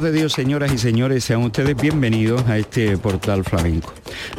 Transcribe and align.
De 0.00 0.10
Dios, 0.10 0.32
señoras 0.32 0.72
y 0.72 0.78
señores, 0.78 1.22
sean 1.22 1.44
ustedes 1.44 1.76
bienvenidos 1.76 2.42
a 2.48 2.58
este 2.58 2.98
portal 2.98 3.44
flamenco. 3.44 3.92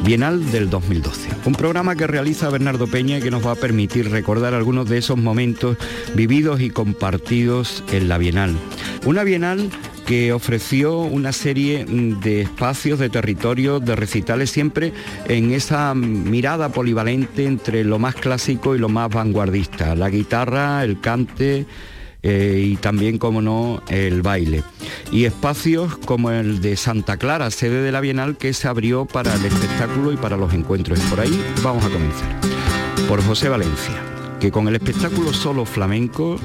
Bienal 0.04 0.52
del 0.52 0.68
2012. 0.68 1.30
Un 1.46 1.54
programa 1.54 1.96
que 1.96 2.06
realiza 2.06 2.50
Bernardo 2.50 2.86
Peña 2.86 3.16
y 3.16 3.22
que 3.22 3.30
nos 3.30 3.46
va 3.46 3.52
a 3.52 3.54
permitir 3.54 4.10
recordar 4.10 4.52
algunos 4.52 4.86
de 4.86 4.98
esos 4.98 5.16
momentos 5.16 5.78
vividos 6.14 6.60
y 6.60 6.68
compartidos 6.68 7.82
en 7.90 8.08
la 8.08 8.18
Bienal. 8.18 8.54
Una 9.06 9.24
Bienal 9.24 9.70
que 10.06 10.34
ofreció 10.34 10.98
una 10.98 11.32
serie 11.32 11.86
de 11.86 12.42
espacios, 12.42 12.98
de 12.98 13.08
territorios, 13.08 13.82
de 13.82 13.96
recitales, 13.96 14.50
siempre 14.50 14.92
en 15.26 15.52
esa 15.52 15.94
mirada 15.94 16.68
polivalente 16.68 17.46
entre 17.46 17.82
lo 17.82 17.98
más 17.98 18.14
clásico 18.14 18.76
y 18.76 18.78
lo 18.78 18.90
más 18.90 19.08
vanguardista. 19.08 19.94
La 19.94 20.10
guitarra, 20.10 20.84
el 20.84 21.00
cante, 21.00 21.66
eh, 22.22 22.62
y 22.64 22.76
también, 22.76 23.18
como 23.18 23.42
no, 23.42 23.82
el 23.88 24.22
baile. 24.22 24.62
Y 25.12 25.24
espacios 25.24 25.96
como 25.98 26.30
el 26.30 26.60
de 26.60 26.76
Santa 26.76 27.16
Clara, 27.16 27.50
sede 27.50 27.82
de 27.82 27.92
la 27.92 28.00
Bienal, 28.00 28.36
que 28.36 28.52
se 28.52 28.68
abrió 28.68 29.04
para 29.04 29.34
el 29.34 29.44
espectáculo 29.44 30.12
y 30.12 30.16
para 30.16 30.36
los 30.36 30.52
encuentros. 30.54 30.98
Y 30.98 31.02
por 31.08 31.20
ahí 31.20 31.44
vamos 31.62 31.84
a 31.84 31.90
comenzar. 31.90 32.40
Por 33.08 33.22
José 33.22 33.48
Valencia 33.48 34.15
que 34.40 34.50
con 34.50 34.68
el 34.68 34.76
espectáculo 34.76 35.32
solo 35.32 35.64
flamenco, 35.64 36.38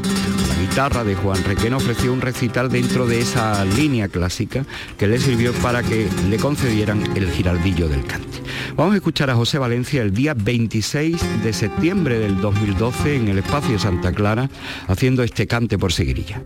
la 0.48 0.62
guitarra 0.62 1.04
de 1.04 1.16
Juan 1.16 1.44
Requena 1.44 1.78
ofreció 1.78 2.14
un 2.14 2.22
recital 2.22 2.70
dentro 2.70 3.06
de 3.06 3.20
esa 3.20 3.66
línea 3.66 4.08
clásica 4.08 4.66
que 4.98 5.08
le 5.08 5.20
sirvió 5.20 5.54
para 5.54 5.84
que 5.84 6.08
le 6.30 6.38
concedieran 6.38 7.04
el 7.16 7.30
giraldillo 7.32 7.88
del 7.88 8.06
cante. 8.06 8.42
Vamos 8.76 8.94
a 8.94 8.98
escuchar 8.98 9.30
a 9.30 9.36
José 9.36 9.58
Valencia 9.58 10.02
el 10.02 10.14
día 10.14 10.34
26 10.34 11.44
de 11.44 11.54
septiembre 11.54 12.20
del 12.20 12.40
2012 12.40 13.16
en 13.16 13.28
el 13.28 13.40
espacio 13.40 13.78
Santa 13.78 14.12
Clara 14.12 14.50
haciendo 14.88 15.24
este 15.24 15.48
cante 15.48 15.78
por 15.78 15.92
seguirilla. 15.92 16.44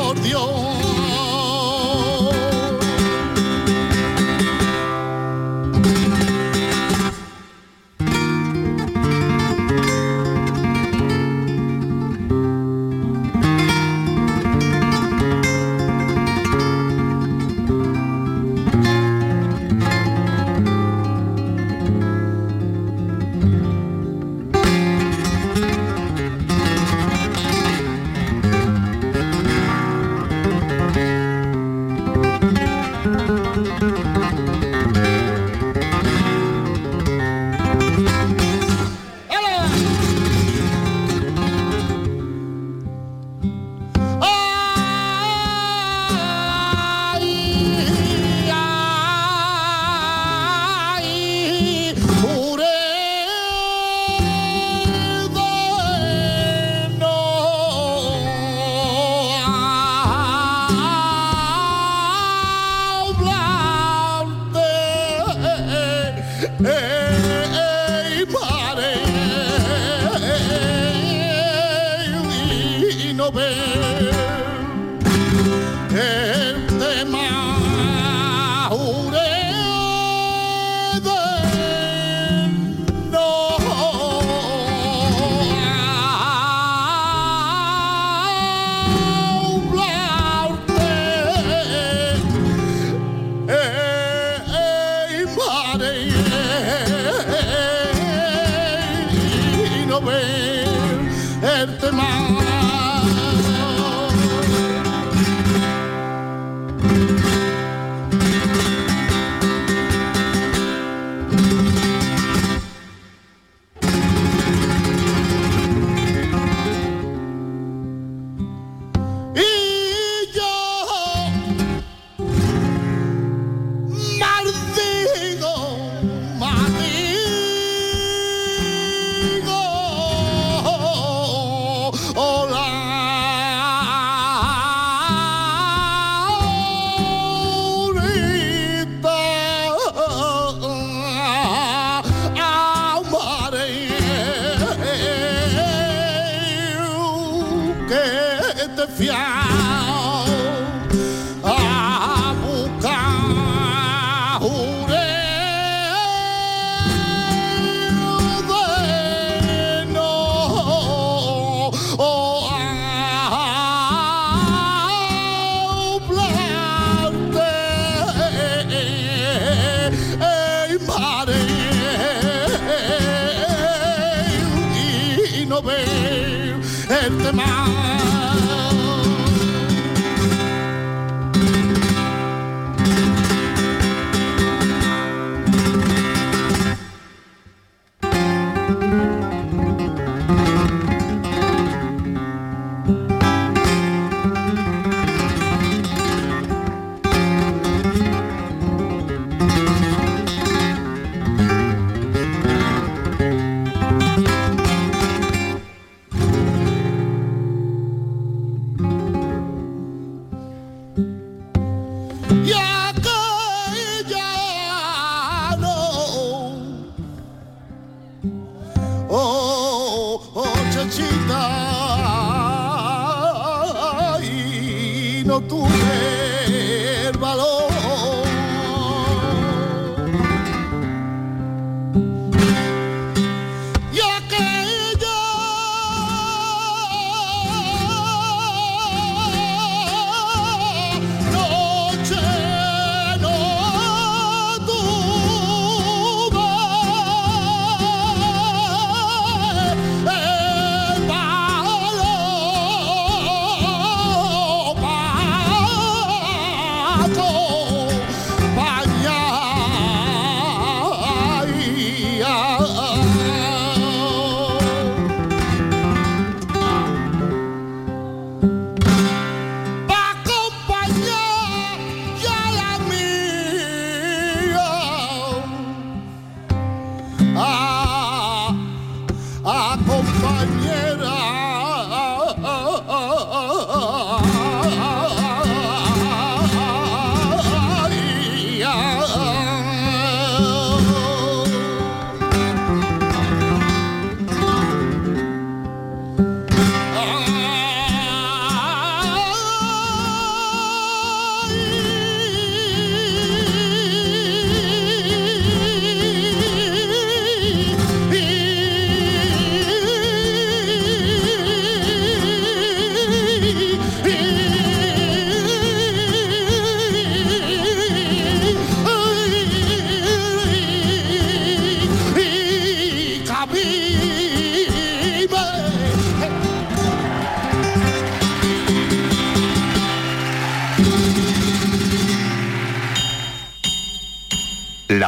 por 0.00 0.18
Dios. 0.22 0.89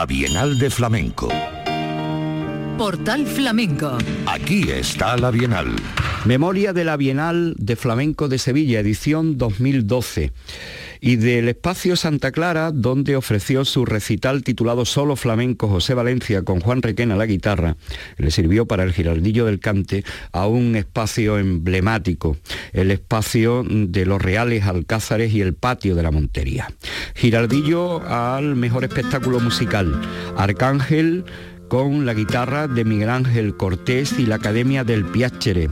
La 0.02 0.06
Bienal 0.06 0.58
de 0.58 0.68
Flamenco. 0.68 1.28
Portal 2.76 3.24
Flamenco. 3.24 3.98
Aquí 4.26 4.68
está 4.68 5.16
la 5.16 5.30
Bienal. 5.30 5.76
Memoria 6.24 6.72
de 6.72 6.82
la 6.82 6.96
Bienal 6.96 7.54
de 7.56 7.76
Flamenco 7.76 8.26
de 8.26 8.38
Sevilla, 8.38 8.80
edición 8.80 9.38
2012 9.38 10.32
y 11.04 11.16
del 11.16 11.48
espacio 11.48 11.96
Santa 11.96 12.30
Clara, 12.30 12.70
donde 12.70 13.16
ofreció 13.16 13.64
su 13.64 13.84
recital 13.84 14.44
titulado 14.44 14.84
Solo 14.84 15.16
Flamenco 15.16 15.68
José 15.68 15.94
Valencia 15.94 16.42
con 16.42 16.60
Juan 16.60 16.80
Requena 16.80 17.16
la 17.16 17.26
guitarra, 17.26 17.76
le 18.18 18.30
sirvió 18.30 18.66
para 18.66 18.84
el 18.84 18.92
Giraldillo 18.92 19.46
del 19.46 19.58
Cante 19.58 20.04
a 20.30 20.46
un 20.46 20.76
espacio 20.76 21.38
emblemático, 21.38 22.36
el 22.72 22.92
espacio 22.92 23.64
de 23.68 24.06
los 24.06 24.22
Reales 24.22 24.62
Alcázares 24.64 25.32
y 25.32 25.40
el 25.40 25.54
patio 25.54 25.96
de 25.96 26.04
la 26.04 26.12
Montería. 26.12 26.72
Giraldillo 27.16 28.00
al 28.06 28.54
mejor 28.54 28.84
espectáculo 28.84 29.40
musical, 29.40 30.00
Arcángel 30.36 31.24
con 31.66 32.06
la 32.06 32.14
guitarra 32.14 32.68
de 32.68 32.84
Miguel 32.84 33.08
Ángel 33.08 33.56
Cortés 33.56 34.20
y 34.20 34.26
la 34.26 34.36
Academia 34.36 34.84
del 34.84 35.04
Piacere 35.06 35.68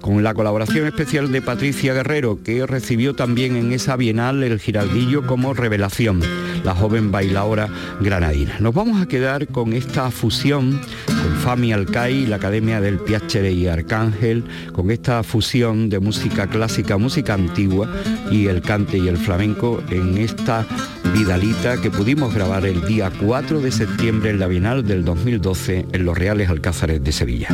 con 0.00 0.22
la 0.22 0.34
colaboración 0.34 0.86
especial 0.86 1.30
de 1.30 1.42
Patricia 1.42 1.94
Guerrero, 1.94 2.38
que 2.42 2.66
recibió 2.66 3.14
también 3.14 3.56
en 3.56 3.72
esa 3.72 3.96
bienal 3.96 4.42
el 4.42 4.58
Giraldillo 4.58 5.26
como 5.26 5.54
revelación, 5.54 6.20
la 6.64 6.74
joven 6.74 7.10
bailaora 7.10 7.68
granadina. 8.00 8.58
Nos 8.60 8.74
vamos 8.74 9.00
a 9.00 9.06
quedar 9.06 9.48
con 9.48 9.72
esta 9.72 10.10
fusión 10.10 10.80
con 11.06 11.36
Fami 11.42 11.72
Alcai, 11.72 12.26
la 12.26 12.36
Academia 12.36 12.80
del 12.80 12.98
Piacere 12.98 13.52
y 13.52 13.66
Arcángel, 13.66 14.44
con 14.72 14.90
esta 14.90 15.22
fusión 15.22 15.88
de 15.88 16.00
música 16.00 16.46
clásica, 16.46 16.96
música 16.96 17.34
antigua 17.34 17.88
y 18.30 18.46
el 18.46 18.62
cante 18.62 18.98
y 18.98 19.08
el 19.08 19.16
flamenco 19.16 19.82
en 19.90 20.18
esta 20.18 20.66
Vidalita 21.12 21.80
que 21.80 21.90
pudimos 21.90 22.34
grabar 22.34 22.64
el 22.64 22.86
día 22.86 23.10
4 23.20 23.60
de 23.60 23.72
septiembre 23.72 24.30
en 24.30 24.38
la 24.38 24.46
Bienal 24.46 24.86
del 24.86 25.04
2012 25.04 25.86
en 25.92 26.04
los 26.04 26.16
Reales 26.16 26.48
Alcázares 26.48 27.02
de 27.02 27.12
Sevilla. 27.12 27.48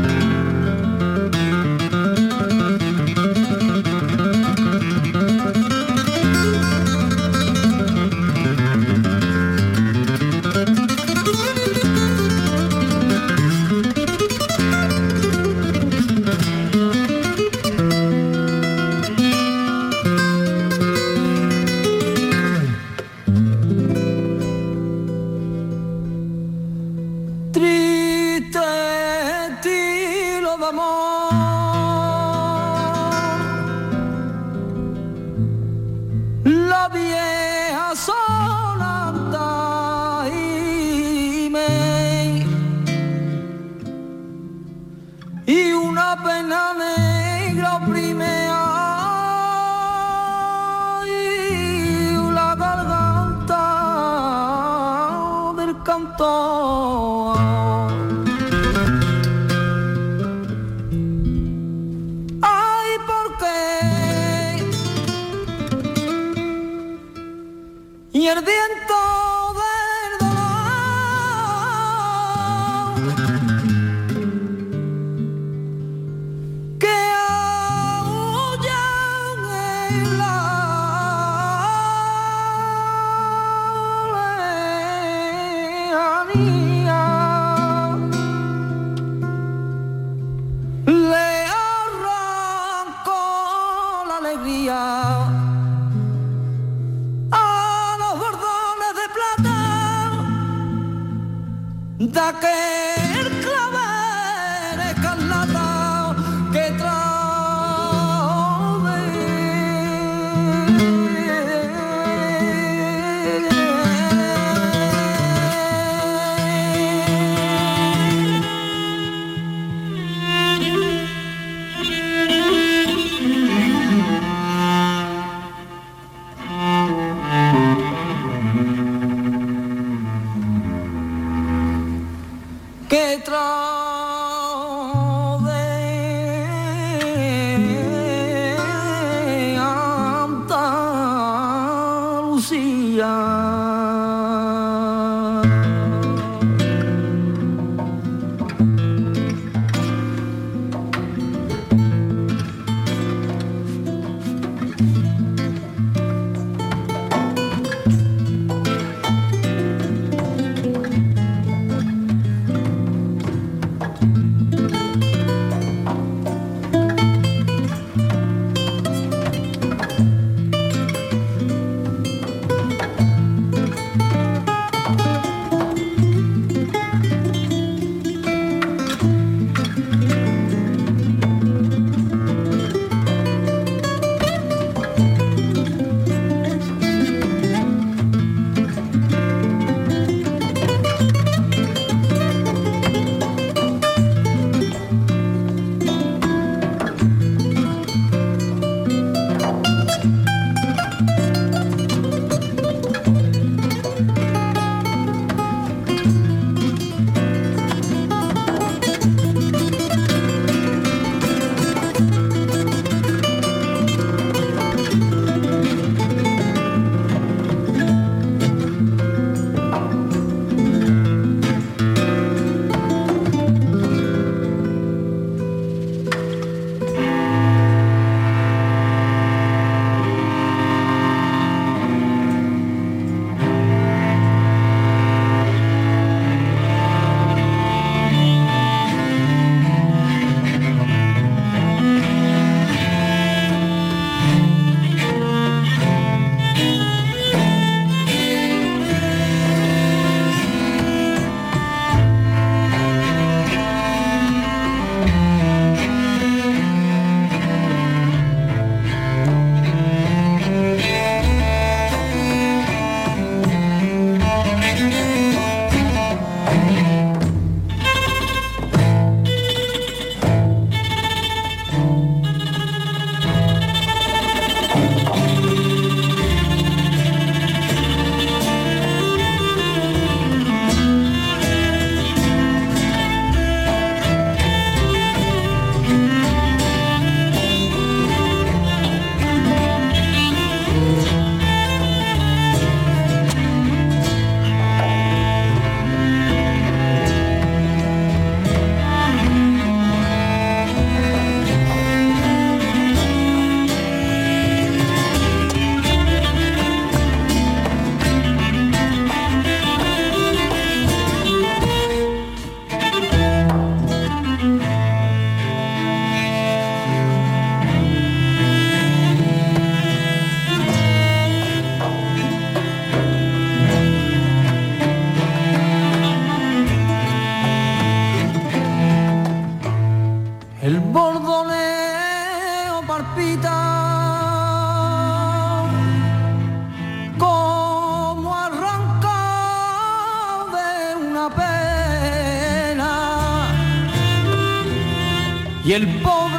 El 345.76 345.86
pobre 346.00 346.35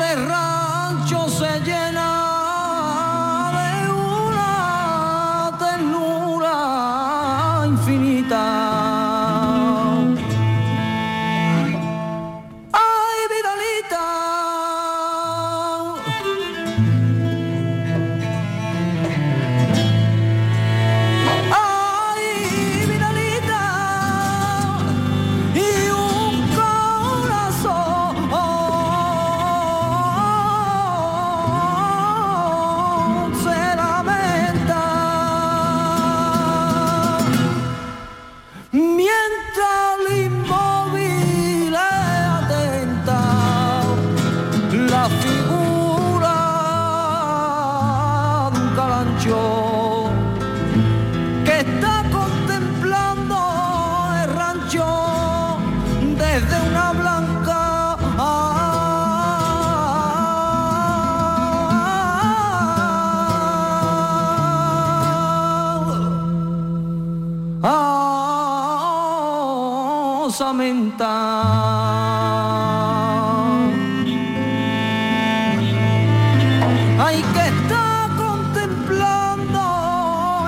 Hay 76.99 77.21
que 77.21 77.47
estar 77.47 78.09
contemplando 78.17 79.61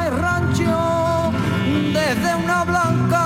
el 0.05 0.11
rancho 0.17 1.31
desde 1.93 2.35
una 2.35 2.65
blanca. 2.65 3.23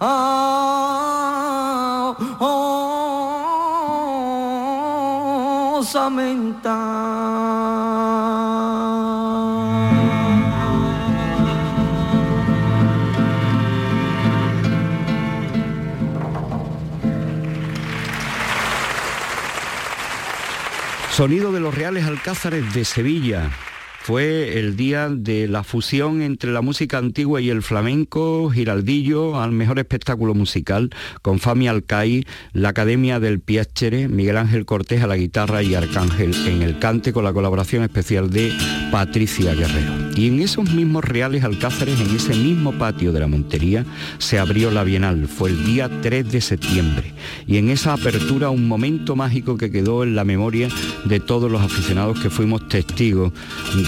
Ah. 0.00 0.44
Sonido 21.14 21.52
de 21.52 21.60
los 21.60 21.72
Reales 21.72 22.06
Alcázares 22.06 22.74
de 22.74 22.84
Sevilla. 22.84 23.48
Fue 24.00 24.58
el 24.58 24.74
día 24.74 25.08
de 25.08 25.46
la 25.46 25.62
fusión 25.62 26.22
entre 26.22 26.50
la 26.50 26.60
música 26.60 26.98
antigua 26.98 27.40
y 27.40 27.50
el 27.50 27.62
flamenco, 27.62 28.50
Giraldillo 28.50 29.40
al 29.40 29.52
mejor 29.52 29.78
espectáculo 29.78 30.34
musical, 30.34 30.90
con 31.22 31.38
Fami 31.38 31.68
Alcai, 31.68 32.26
la 32.52 32.70
Academia 32.70 33.20
del 33.20 33.38
Piacere, 33.38 34.08
Miguel 34.08 34.38
Ángel 34.38 34.64
Cortés 34.64 35.04
a 35.04 35.06
la 35.06 35.16
guitarra 35.16 35.62
y 35.62 35.76
Arcángel 35.76 36.34
en 36.48 36.62
el 36.62 36.80
cante 36.80 37.12
con 37.12 37.22
la 37.22 37.32
colaboración 37.32 37.84
especial 37.84 38.30
de 38.30 38.52
Patricia 38.90 39.54
Guerrero. 39.54 40.03
Y 40.16 40.28
en 40.28 40.40
esos 40.40 40.70
mismos 40.70 41.04
reales 41.04 41.42
alcázares, 41.42 42.00
en 42.00 42.14
ese 42.14 42.34
mismo 42.34 42.72
patio 42.72 43.12
de 43.12 43.18
la 43.18 43.26
Montería, 43.26 43.84
se 44.18 44.38
abrió 44.38 44.70
la 44.70 44.84
Bienal. 44.84 45.26
Fue 45.26 45.50
el 45.50 45.64
día 45.64 45.90
3 46.02 46.30
de 46.30 46.40
septiembre. 46.40 47.12
Y 47.48 47.56
en 47.56 47.68
esa 47.68 47.94
apertura 47.94 48.50
un 48.50 48.68
momento 48.68 49.16
mágico 49.16 49.56
que 49.56 49.72
quedó 49.72 50.04
en 50.04 50.14
la 50.14 50.24
memoria 50.24 50.68
de 51.04 51.18
todos 51.18 51.50
los 51.50 51.62
aficionados 51.62 52.20
que 52.20 52.30
fuimos 52.30 52.68
testigos 52.68 53.32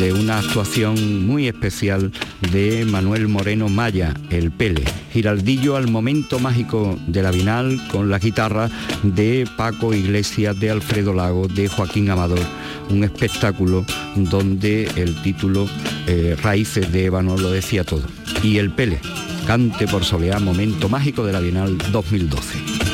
de 0.00 0.12
una 0.12 0.38
actuación 0.38 1.26
muy 1.26 1.46
especial 1.46 2.10
de 2.52 2.84
Manuel 2.84 3.28
Moreno 3.28 3.68
Maya, 3.68 4.12
el 4.30 4.50
Pele. 4.50 4.82
Giraldillo 5.12 5.76
al 5.76 5.88
momento 5.88 6.40
mágico 6.40 6.98
de 7.06 7.22
la 7.22 7.30
Binal 7.30 7.80
con 7.88 8.10
la 8.10 8.18
guitarra 8.18 8.68
de 9.02 9.48
Paco 9.56 9.94
Iglesias, 9.94 10.58
de 10.58 10.70
Alfredo 10.70 11.12
Lago, 11.12 11.46
de 11.46 11.68
Joaquín 11.68 12.10
Amador. 12.10 12.40
Un 12.90 13.04
espectáculo 13.04 13.84
donde 14.16 14.88
el 14.96 15.20
título 15.22 15.68
eh, 16.06 16.15
Raíces 16.42 16.92
de 16.92 17.06
Ébano 17.06 17.36
lo 17.36 17.50
decía 17.50 17.84
todo. 17.84 18.04
Y 18.42 18.58
el 18.58 18.70
Pele, 18.70 19.00
cante 19.46 19.86
por 19.86 20.04
soleá, 20.04 20.38
momento 20.38 20.88
mágico 20.88 21.24
de 21.24 21.32
la 21.32 21.40
Bienal 21.40 21.76
2012. 21.92 22.85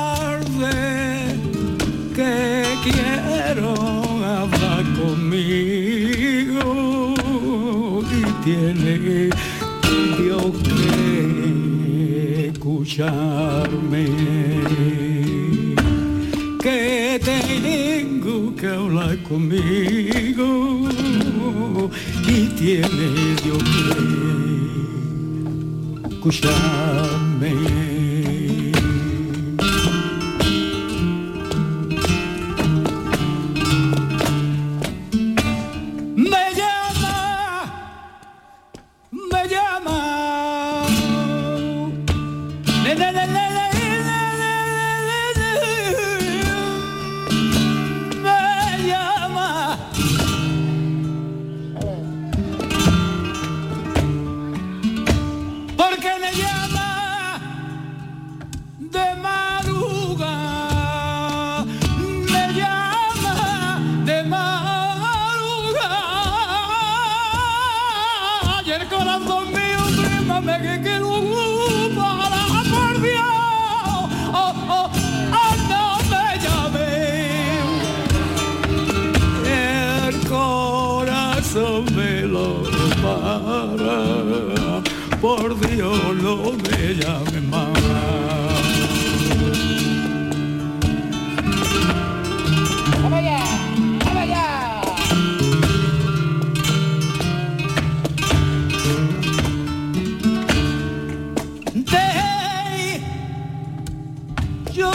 Tarde 0.00 0.76
que 2.16 2.34
quiero 2.84 3.70
hablar 4.38 4.84
conmigo 5.00 6.68
y 8.18 8.22
tiene 8.44 8.94
Dios 10.18 10.52
que 10.68 12.48
escucharme. 12.52 14.04
Que 16.62 17.18
tengo 17.32 18.36
que 18.56 18.66
hablar 18.66 19.16
conmigo 19.22 20.48
y 22.26 22.38
tiene 22.60 23.06
Dios 23.42 23.62
que 23.72 23.90
escucharme 26.10 27.89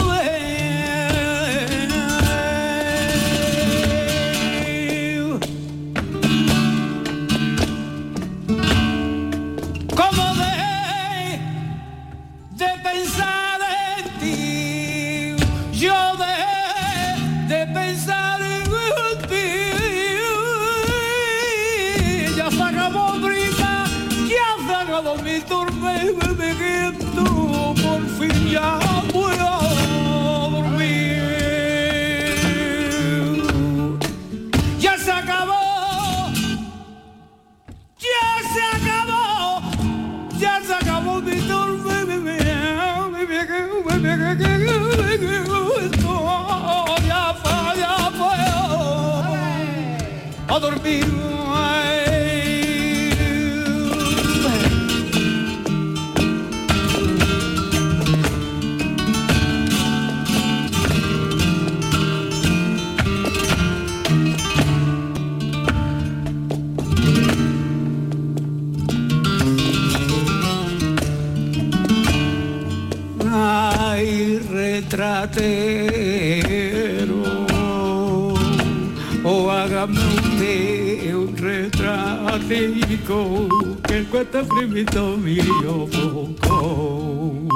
away. 0.06 0.45
a 50.56 50.60
dormir. 50.60 51.04
Ay, 73.28 74.38
retrate. 74.50 75.95
Que 83.06 83.98
el 83.98 84.06
cuento 84.06 84.44
primito 84.48 85.16
mío 85.16 85.86
poco 86.38 87.46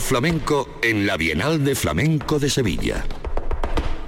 Flamenco 0.00 0.78
en 0.82 1.06
la 1.06 1.16
Bienal 1.16 1.64
de 1.64 1.74
Flamenco 1.74 2.38
de 2.38 2.50
Sevilla. 2.50 3.04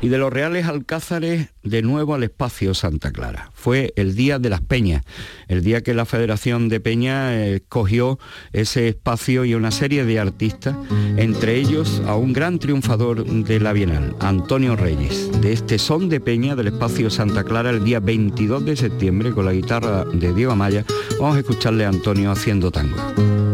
Y 0.00 0.09
de 0.09 0.18
los 0.18 0.33
Reales 0.33 0.66
Alcázares 0.66 1.48
de 1.62 1.83
nuevo 1.83 2.14
al 2.14 2.22
espacio 2.22 2.74
Santa 2.74 3.12
Clara. 3.12 3.50
Fue 3.55 3.92
el 3.96 4.14
día 4.14 4.38
de 4.38 4.48
las 4.48 4.62
peñas, 4.62 5.05
el 5.48 5.62
día 5.62 5.83
que 5.83 5.92
la 5.92 6.07
Federación 6.07 6.68
de 6.68 6.81
Peña 6.81 7.44
escogió 7.44 8.18
eh, 8.53 8.62
ese 8.62 8.88
espacio 8.88 9.44
y 9.44 9.55
una 9.55 9.70
serie 9.70 10.05
de 10.05 10.18
artistas, 10.18 10.76
entre 11.16 11.57
ellos 11.57 12.03
a 12.07 12.14
un 12.14 12.33
gran 12.33 12.59
triunfador 12.59 13.24
de 13.26 13.61
la 13.61 13.72
Bienal, 13.72 14.16
Antonio 14.20 14.76
Reyes, 14.76 15.31
de 15.40 15.53
este 15.53 15.79
son 15.79 16.09
de 16.09 16.20
peña 16.20 16.57
del 16.57 16.68
espacio 16.68 17.11
Santa 17.11 17.44
Clara 17.44 17.70
el 17.70 17.85
día 17.85 18.00
22 18.00 18.64
de 18.64 18.76
septiembre 18.76 19.33
con 19.33 19.44
la 19.44 19.53
guitarra 19.53 20.05
de 20.05 20.33
Diego 20.33 20.53
Amaya. 20.53 20.85
Vamos 21.18 21.37
a 21.37 21.40
escucharle 21.40 21.85
a 21.85 21.88
Antonio 21.88 22.31
haciendo 22.31 22.70
tango. 22.70 23.49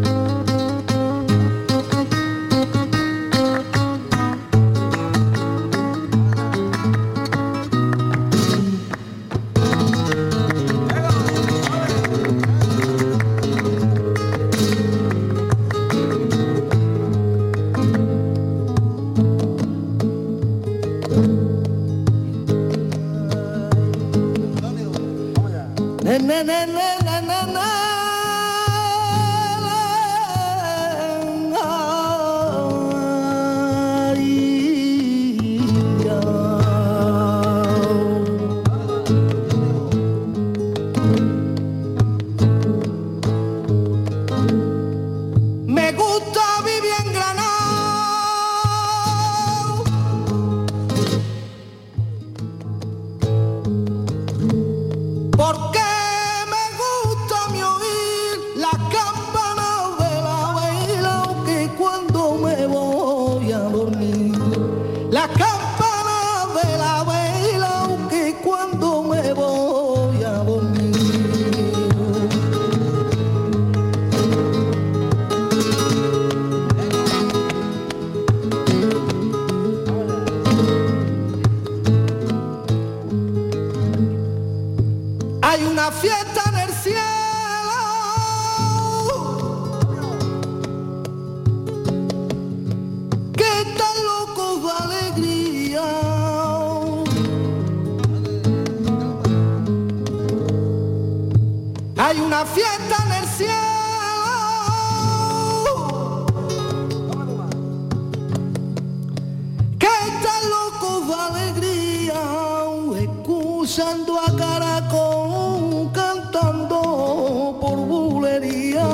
Escuchando 113.66 114.16
a 114.20 114.36
Caracol 114.36 115.90
cantando 115.92 117.58
por 117.60 117.78
bulería, 117.78 118.86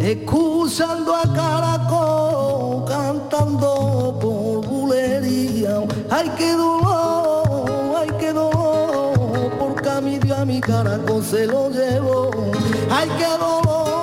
escuchando 0.00 1.14
a 1.14 1.22
Caracol 1.34 2.86
cantando 2.86 4.18
por 4.22 4.66
bulería. 4.66 5.82
Ay, 6.10 6.32
qué 6.38 6.52
dolor, 6.52 7.94
ay, 7.98 8.08
qué 8.18 8.32
dolor, 8.32 9.50
por 9.58 9.74
camino 9.82 10.34
a 10.34 10.46
mi 10.46 10.62
caracol 10.62 11.22
se 11.22 11.46
lo 11.46 11.68
llevo. 11.68 12.30
Ay, 12.90 13.10
qué 13.18 13.28
dolor. 13.38 13.93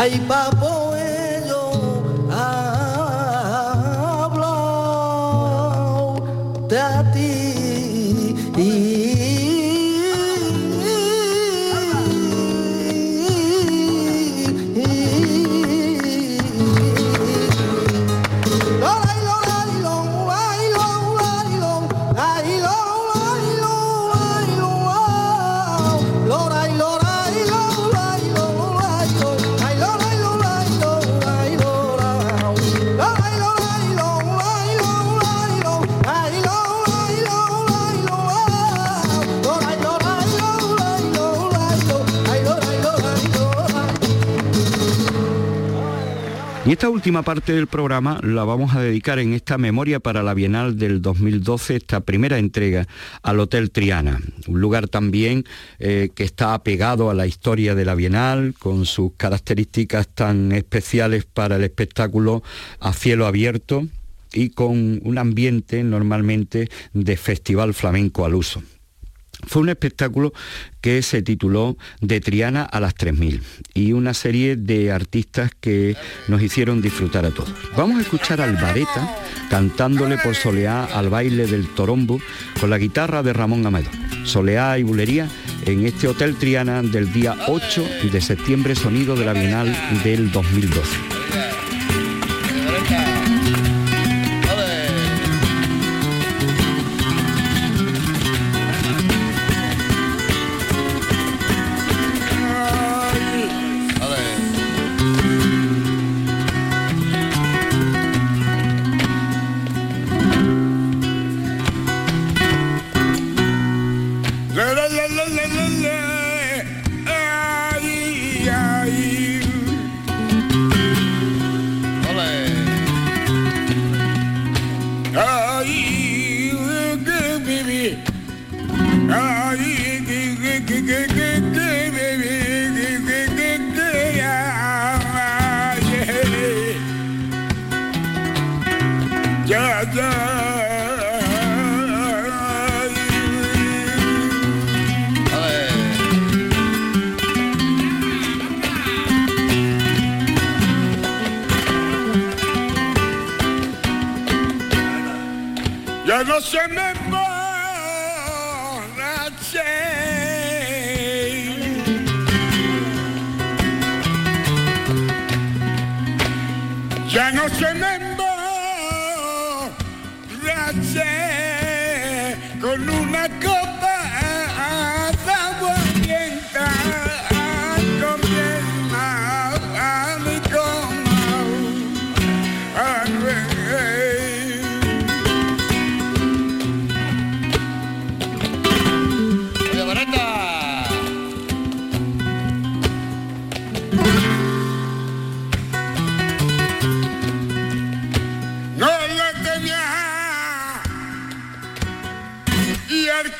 Ay, 0.00 0.16
papo. 0.26 0.79
Esta 46.72 46.88
última 46.88 47.22
parte 47.22 47.52
del 47.52 47.66
programa 47.66 48.20
la 48.22 48.44
vamos 48.44 48.76
a 48.76 48.80
dedicar 48.80 49.18
en 49.18 49.32
esta 49.32 49.58
memoria 49.58 49.98
para 49.98 50.22
la 50.22 50.34
Bienal 50.34 50.78
del 50.78 51.02
2012, 51.02 51.74
esta 51.74 52.00
primera 52.00 52.38
entrega 52.38 52.86
al 53.22 53.40
Hotel 53.40 53.72
Triana, 53.72 54.20
un 54.46 54.60
lugar 54.60 54.86
también 54.86 55.44
eh, 55.80 56.10
que 56.14 56.22
está 56.22 56.54
apegado 56.54 57.10
a 57.10 57.14
la 57.14 57.26
historia 57.26 57.74
de 57.74 57.84
la 57.84 57.96
Bienal, 57.96 58.54
con 58.56 58.86
sus 58.86 59.14
características 59.16 60.06
tan 60.08 60.52
especiales 60.52 61.24
para 61.24 61.56
el 61.56 61.64
espectáculo 61.64 62.44
a 62.78 62.92
cielo 62.92 63.26
abierto 63.26 63.88
y 64.32 64.50
con 64.50 65.00
un 65.02 65.18
ambiente 65.18 65.82
normalmente 65.82 66.68
de 66.92 67.16
festival 67.16 67.74
flamenco 67.74 68.24
al 68.24 68.36
uso. 68.36 68.62
Fue 69.46 69.62
un 69.62 69.68
espectáculo 69.68 70.32
que 70.80 71.02
se 71.02 71.22
tituló 71.22 71.76
De 72.00 72.20
Triana 72.20 72.62
a 72.62 72.80
las 72.80 72.94
3000 72.94 73.42
y 73.74 73.92
una 73.92 74.14
serie 74.14 74.56
de 74.56 74.92
artistas 74.92 75.50
que 75.60 75.96
nos 76.28 76.42
hicieron 76.42 76.80
disfrutar 76.80 77.24
a 77.26 77.30
todos. 77.30 77.52
Vamos 77.76 77.98
a 77.98 78.02
escuchar 78.02 78.40
al 78.40 78.56
Vareta 78.56 79.16
cantándole 79.50 80.16
por 80.18 80.34
soleá 80.34 80.84
al 80.84 81.10
baile 81.10 81.46
del 81.46 81.68
torombo 81.74 82.20
con 82.60 82.70
la 82.70 82.78
guitarra 82.78 83.22
de 83.22 83.32
Ramón 83.32 83.66
Amedo. 83.66 83.90
soleá 84.24 84.78
y 84.78 84.82
bulería 84.82 85.28
en 85.66 85.86
este 85.86 86.08
Hotel 86.08 86.36
Triana 86.36 86.82
del 86.82 87.12
día 87.12 87.36
8 87.48 87.84
de 88.12 88.20
septiembre, 88.20 88.74
sonido 88.74 89.16
de 89.16 89.24
la 89.24 89.32
Bienal 89.32 89.74
del 90.04 90.30
2012. 90.30 91.19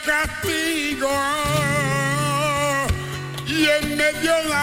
Que 0.05 0.13
viene 3.47 4.13
niña 4.23 4.63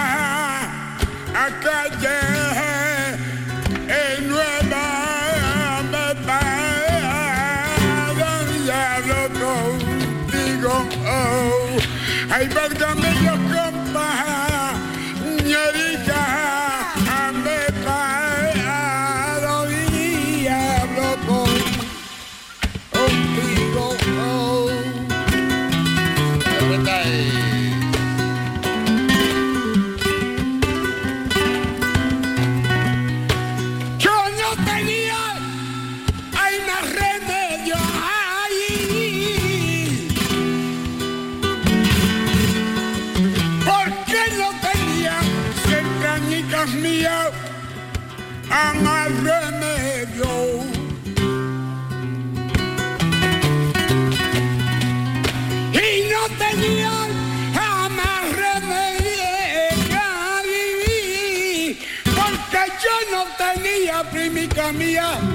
rica 64.74 65.26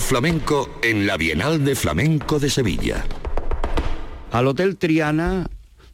Flamenco 0.00 0.78
en 0.82 1.06
la 1.06 1.16
Bienal 1.16 1.64
de 1.64 1.74
Flamenco 1.74 2.38
de 2.38 2.48
Sevilla. 2.48 3.04
Al 4.30 4.46
Hotel 4.46 4.76
Triana, 4.76 5.48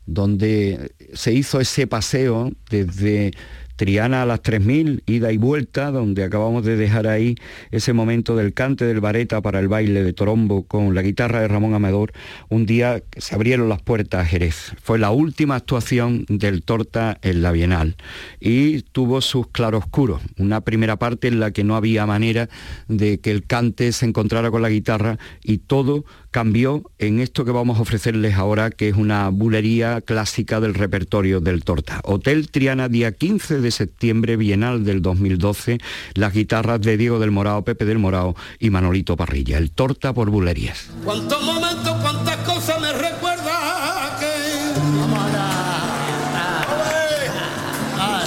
donde 0.07 0.93
se 1.15 1.33
hizo 1.33 1.61
ese 1.61 1.87
paseo 1.87 2.53
desde 2.71 3.33
Triana 3.79 4.23
a 4.23 4.27
las 4.27 4.43
3000, 4.43 5.05
ida 5.07 5.31
y 5.31 5.37
vuelta, 5.37 5.93
donde 5.93 6.25
acabamos 6.25 6.65
de 6.65 6.77
dejar 6.77 7.07
ahí 7.07 7.37
ese 7.71 7.93
momento 7.93 8.35
del 8.35 8.53
cante 8.53 8.85
del 8.85 9.01
vareta 9.01 9.41
para 9.41 9.61
el 9.61 9.69
baile 9.69 10.03
de 10.03 10.13
Torombo 10.13 10.65
con 10.65 10.97
la 10.97 11.03
guitarra 11.03 11.41
de 11.41 11.47
Ramón 11.47 11.75
Amador, 11.75 12.13
un 12.49 12.67
día 12.67 13.03
se 13.17 13.37
abrieron 13.37 13.69
las 13.69 13.81
puertas 13.81 14.23
a 14.23 14.25
Jerez. 14.25 14.75
Fue 14.83 14.99
la 14.99 15.13
última 15.13 15.55
actuación 15.55 16.27
del 16.29 16.65
Torta 16.65 17.19
en 17.23 17.41
la 17.41 17.53
Bienal 17.53 17.95
y 18.41 18.83
tuvo 18.83 19.21
sus 19.21 19.47
claroscuros. 19.47 20.23
Una 20.39 20.61
primera 20.63 20.97
parte 20.97 21.29
en 21.29 21.39
la 21.39 21.53
que 21.53 21.63
no 21.63 21.77
había 21.77 22.05
manera 22.05 22.49
de 22.89 23.21
que 23.21 23.31
el 23.31 23.47
cante 23.47 23.93
se 23.93 24.07
encontrara 24.07 24.51
con 24.51 24.61
la 24.61 24.71
guitarra 24.71 25.19
y 25.45 25.59
todo 25.59 26.05
cambió 26.31 26.91
en 26.99 27.21
esto 27.21 27.45
que 27.45 27.53
vamos 27.53 27.79
a 27.79 27.83
ofrecerles 27.83 28.35
ahora, 28.35 28.71
que 28.71 28.89
es 28.89 28.97
una 28.97 29.29
bulería 29.29 30.01
clásica 30.01 30.61
del 30.61 30.75
repertorio 30.75 31.41
del 31.41 31.65
Torta. 31.65 32.01
Hotel 32.05 32.51
Triana, 32.51 32.89
día 32.89 33.13
15 33.13 33.61
de 33.61 33.68
septiembre, 33.71 34.37
Bienal 34.37 34.85
del 34.85 35.03
2012, 35.03 35.79
las 36.15 36.33
guitarras 36.33 36.81
de 36.81 36.97
Diego 36.97 37.19
del 37.19 37.31
Morao, 37.31 37.65
Pepe 37.65 37.85
del 37.85 37.99
Morao 37.99 38.35
y 38.59 38.71
Manolito 38.71 39.17
Parrilla. 39.17 39.59
El 39.59 39.71
Torta 39.71 40.13
por 40.13 40.31
bulerías. 40.31 40.91
¿Cuántos 41.05 41.43
momentos, 41.43 41.97
cuántas 42.03 42.37
cosas 42.39 42.81
me 42.81 42.93
recuerda 42.93 44.19
que 44.21 44.29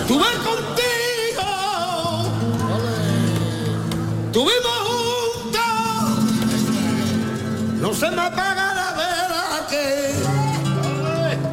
tuve 0.08 0.26
contigo? 0.44 1.48
Tuvimos 4.32 4.80
juntos, 4.88 5.62
no 7.82 7.94
se 7.94 8.12
me 8.12 8.22
apaga 8.22 8.74
la 8.74 8.92
vela 8.94 9.68
que 9.70 10.16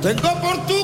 tengo 0.03 0.41
por 0.41 0.67
tu 0.67 0.78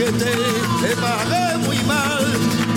que 0.00 0.12
te, 0.12 0.32
te 0.80 0.96
pagué 0.96 1.58
muy 1.66 1.76
mal. 1.80 2.24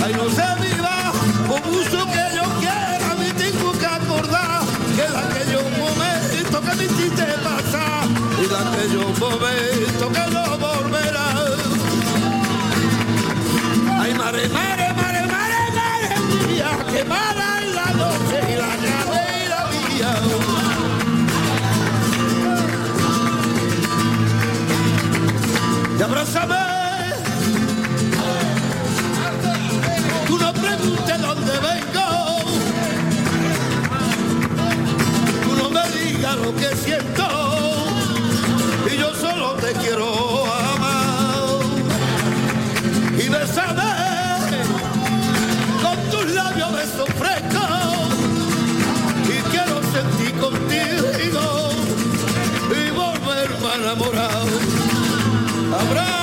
Ay, 0.03 0.13
no 0.13 0.25
se 0.29 0.47
viva 0.61 1.13
por 1.47 1.61
mucho 1.71 2.05
que 2.13 2.23
yo 2.35 2.43
quiera, 2.59 3.15
me 3.17 3.31
tengo 3.33 3.71
que 3.71 3.85
acordar 3.85 4.61
que 4.97 5.05
de 5.13 5.17
aquellos 5.23 5.63
momentos 5.77 6.59
que 6.65 6.75
me 6.75 6.83
hiciste 6.83 7.25
pasar 7.47 8.07
y 8.41 8.45
de 8.51 8.57
aquellos 8.63 9.17
momentos 9.19 10.09
que 10.15 10.25
no 10.33 10.43
volverán. 10.57 11.59
Ay, 14.01 14.13
mare, 14.15 14.49
mare, 14.49 14.93
mare, 14.93 15.21
mare, 15.33 15.61
mare 15.79 16.09
mía, 16.47 16.71
que 16.91 17.03
mara 17.05 17.47
en 17.63 17.69
la 17.73 17.89
noche 18.03 18.37
y 18.51 18.55
la 18.63 18.73
cadera 18.83 19.59
mía. 19.71 20.11
Y 25.97 26.62
lo 36.35 36.55
que 36.55 36.75
siento. 36.75 37.25
Y 38.91 38.97
yo 38.97 39.13
solo 39.13 39.53
te 39.53 39.73
quiero 39.73 40.45
amar. 40.75 41.43
Y 43.17 43.29
besame 43.29 43.91
con 45.81 45.97
tus 46.11 46.33
labios 46.33 46.73
besos 46.73 47.09
frescos. 47.17 47.69
Y 49.27 49.37
quiero 49.51 49.81
sentir 49.91 50.33
contigo 50.39 51.71
y 52.71 52.89
volverme 52.91 53.67
a 53.67 53.75
enamorar. 53.75 54.47
Habrá, 55.79 56.22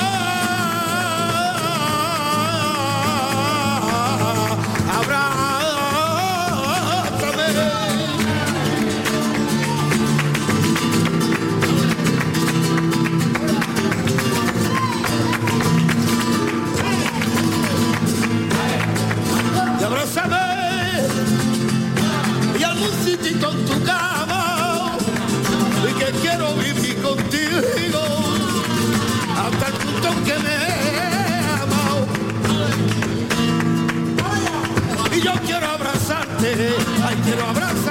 abrazarte, 36.51 36.75
ay, 37.07 37.17
quiero 37.25 37.47
abrazarte 37.47 37.90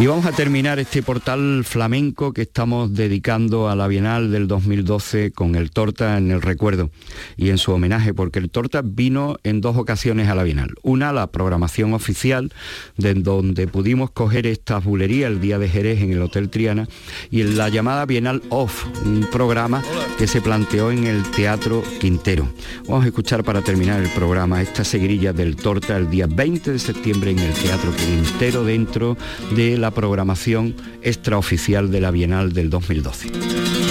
Y 0.00 0.06
vamos 0.06 0.24
a 0.24 0.32
terminar 0.32 0.78
este 0.78 1.02
portal 1.02 1.62
flamenco 1.62 2.32
que 2.32 2.40
estamos 2.40 2.94
dedicando 2.94 3.68
a 3.68 3.76
la 3.76 3.86
Bienal 3.86 4.30
del 4.30 4.48
2012 4.48 5.30
con 5.30 5.56
el 5.56 5.72
Torta 5.72 6.16
en 6.16 6.30
el 6.30 6.40
recuerdo 6.40 6.90
y 7.36 7.50
en 7.50 7.58
su 7.58 7.70
homenaje, 7.72 8.14
porque 8.14 8.38
el 8.38 8.48
Torta 8.48 8.80
vino 8.82 9.36
en 9.44 9.60
dos 9.60 9.76
ocasiones 9.76 10.28
a 10.28 10.34
la 10.34 10.42
Bienal. 10.42 10.70
Una, 10.82 11.12
la 11.12 11.26
programación 11.26 11.92
oficial, 11.92 12.50
de 12.96 13.12
donde 13.12 13.68
pudimos 13.68 14.10
coger 14.10 14.46
esta 14.46 14.78
bulería 14.78 15.26
el 15.26 15.38
día 15.38 15.58
de 15.58 15.68
Jerez 15.68 16.00
en 16.00 16.12
el 16.12 16.22
Hotel 16.22 16.48
Triana, 16.48 16.88
y 17.30 17.42
en 17.42 17.58
la 17.58 17.68
llamada 17.68 18.06
Bienal 18.06 18.42
Off, 18.48 18.86
un 19.04 19.28
programa 19.30 19.82
que 20.16 20.26
se 20.26 20.40
planteó 20.40 20.90
en 20.90 21.04
el 21.04 21.30
Teatro 21.32 21.82
Quintero. 22.00 22.48
Vamos 22.88 23.04
a 23.04 23.08
escuchar 23.08 23.44
para 23.44 23.60
terminar 23.60 24.00
el 24.00 24.08
programa 24.08 24.62
esta 24.62 24.82
seguirilla 24.82 25.34
del 25.34 25.56
Torta 25.56 25.98
el 25.98 26.08
día 26.08 26.26
20 26.26 26.72
de 26.72 26.78
septiembre 26.78 27.32
en 27.32 27.40
el 27.40 27.52
Teatro 27.52 27.92
Quintero 27.94 28.64
dentro 28.64 29.18
de 29.54 29.76
la 29.76 29.89
programación 29.90 30.74
extraoficial 31.02 31.90
de 31.90 32.00
la 32.00 32.10
Bienal 32.10 32.52
del 32.52 32.70
2012. 32.70 33.89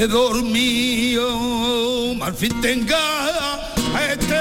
He 0.00 0.06
dormido, 0.06 1.28
al 2.22 2.32
fin 2.34 2.60
tenga 2.60 2.96
este 4.12 4.36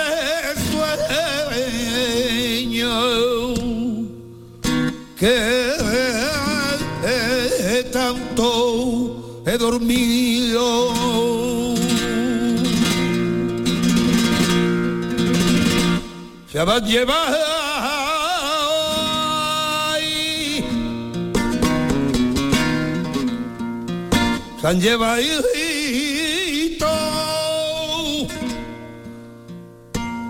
sueño 0.70 2.14
que 5.18 5.74
tanto 7.92 9.44
he 9.48 9.58
dormido. 9.58 10.94
Se 16.52 16.64
va 16.64 16.76
a 16.76 16.80
llevar 16.86 17.57
se 24.68 24.72
han 24.72 24.82
llevado 24.82 25.22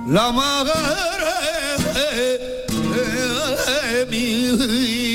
la 0.07 0.31
madre 0.31 0.73
de 3.93 4.05
mi 4.11 5.06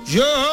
yo 0.07 0.52